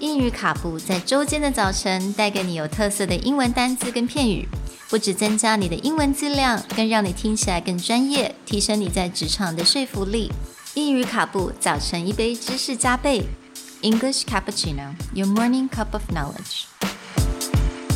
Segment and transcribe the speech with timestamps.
[0.00, 4.46] 英语卡布在周间的早晨带给你有特色的英文单词跟片语，
[4.90, 10.30] 不只增加你的英文质量，更让你听起来更专业，提升你在职场的说服力。
[10.74, 13.24] 英语卡布早晨一杯知识加倍，
[13.80, 16.66] English cappuccino, your morning cup of knowledge.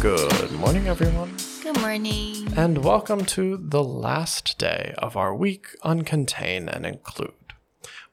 [0.00, 1.28] Good morning, everyone,
[1.62, 2.48] Good morning.
[2.56, 7.34] and welcome to the last day of our week on contain and include.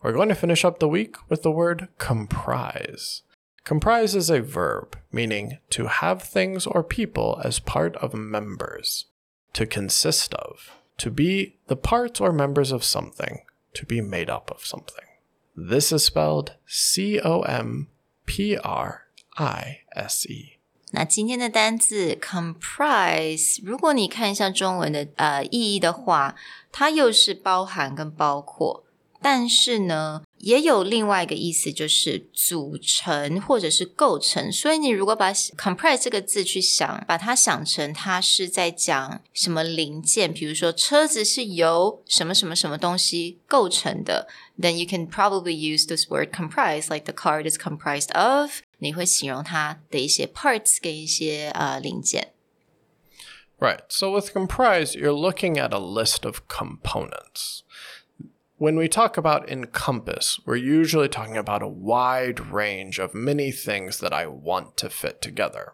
[0.04, 3.22] We're going to finish up the week with the word comprise.
[3.64, 9.08] Comprise is a verb meaning to have things or people as part of members,
[9.54, 13.42] to consist of, to be the parts or members of something,
[13.74, 15.06] to be made up of something.
[15.56, 17.88] This is spelled C O M
[18.26, 20.54] P R I S E.
[20.92, 26.36] 那今天的单字 comprise，如果你看一下中文的呃意义的话，
[26.72, 28.86] 它又是包含跟包括，
[29.22, 34.52] 但是呢， 也有另外一个意思，就是组成或者是构成。
[34.52, 44.28] 所以你如果把 comprise 这个字去想，把它想成它是在讲什么零件，比如说车子是由什么什么什么东西构成的，
[44.60, 48.62] then you can probably use this word comprise, like the car is comprised of。
[48.80, 52.34] 你会形容它的一些 parts 跟一些呃零件。
[53.60, 53.80] Right.
[53.90, 57.62] So with comprise, you're looking at a list of components.
[58.63, 63.99] When we talk about encompass, we're usually talking about a wide range of many things
[63.99, 65.73] that I want to fit together.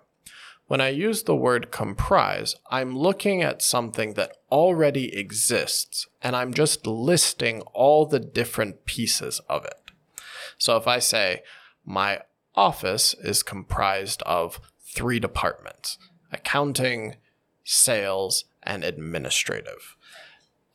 [0.69, 6.55] When I use the word comprise, I'm looking at something that already exists and I'm
[6.55, 9.91] just listing all the different pieces of it.
[10.57, 11.43] So if I say,
[11.85, 12.23] my
[12.55, 15.99] office is comprised of three departments
[16.33, 17.17] accounting,
[17.65, 19.95] sales, and administrative.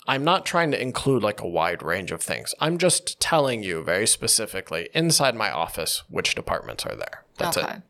[0.07, 2.53] I'm not trying to include like a wide range of things.
[2.59, 7.23] I'm just telling you very specifically inside my office which departments are there.
[7.37, 7.77] That's okay.
[7.77, 7.81] it.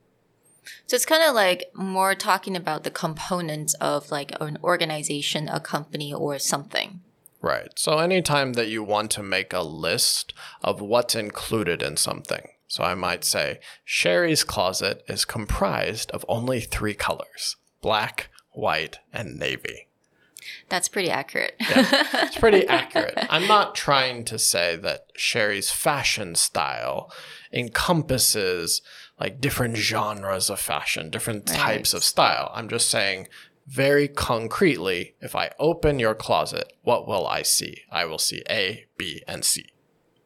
[0.85, 5.59] So it's kind of like more talking about the components of like an organization, a
[5.59, 7.01] company, or something.
[7.41, 7.71] Right.
[7.75, 12.47] So anytime that you want to make a list of what's included in something.
[12.67, 19.37] So I might say Sherry's closet is comprised of only three colors black, white, and
[19.37, 19.87] navy.
[20.69, 21.55] That's pretty accurate.
[21.59, 23.17] It's pretty accurate.
[23.29, 27.11] I'm not trying to say that Sherry's fashion style
[27.51, 28.81] encompasses
[29.19, 32.51] like different genres of fashion, different types of style.
[32.53, 33.27] I'm just saying
[33.67, 37.83] very concretely, if I open your closet, what will I see?
[37.91, 39.67] I will see A, B, and C.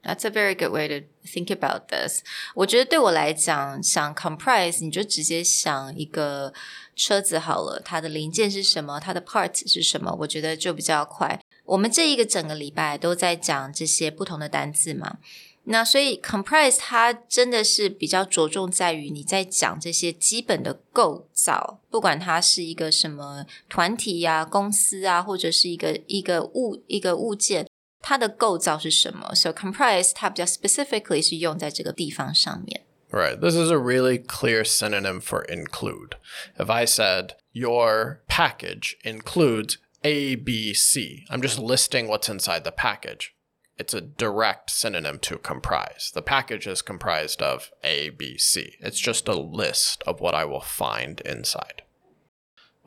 [0.08, 2.22] That's a very good way to think about this.
[2.56, 6.54] 我觉得对我来讲，想 comprise，你就直接想一个
[6.96, 11.42] 车子好了，它的零件是什么，它的 parts 是什么，我觉得就比较快。
[11.66, 15.18] 我们这一个整个礼拜都在讲这些不同的单字嘛，
[15.66, 27.68] 那所以 comprise 它真的是比较着重在于你在讲这些基本的构造，不管它是一个什么团体呀、公司啊，或者是一个一个物一个物件。
[28.07, 29.35] 它的构造是什么？
[29.35, 32.85] So comprise 它比较 specifically 是用在这个地方上面。
[33.11, 33.39] Right.
[33.39, 36.17] This is a really clear synonym for include.
[36.59, 42.73] If I said your package includes A, B, C, I'm just listing what's inside the
[42.73, 43.35] package.
[43.79, 46.11] It's a direct synonym to comprise.
[46.15, 48.77] The package is comprised of A, B, C.
[48.81, 51.83] It's just a list of what I will find inside.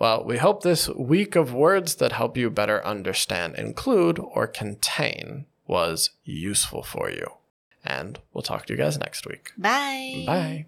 [0.00, 5.44] Well, we hope this week of words that help you better understand include or contain
[5.66, 7.26] was useful for you.
[7.84, 9.52] And we'll talk to you guys next week.
[9.58, 10.24] Bye.
[10.26, 10.66] Bye.